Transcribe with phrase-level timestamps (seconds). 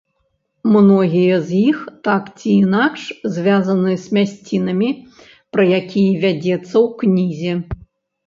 [0.75, 3.01] Многія з іх так ці інакш
[3.35, 4.89] звязаны з мясцінамі,
[5.57, 7.53] пра якія вядзецца ў кнізе.